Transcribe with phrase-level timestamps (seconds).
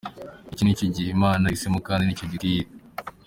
[0.51, 2.63] Iki nicyo gihe Imana yahisemo kandi nicyo gikwiye.